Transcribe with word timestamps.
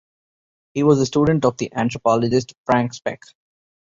He 0.73 0.81
was 0.81 0.99
a 0.99 1.05
student 1.05 1.45
of 1.45 1.57
the 1.57 1.71
anthropologist 1.75 2.55
Frank 2.65 2.95
Speck. 2.95 3.21